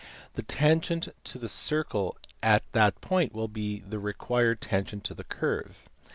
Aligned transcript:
The 0.33 0.41
tangent 0.41 1.09
to 1.25 1.37
the 1.37 1.47
circle 1.47 2.17
at 2.41 2.63
that 2.71 3.01
point 3.01 3.35
will 3.35 3.47
be 3.47 3.81
the 3.81 3.99
required 3.99 4.59
tangent 4.59 5.03
to 5.03 5.13
the 5.13 5.23
curve. 5.23 5.87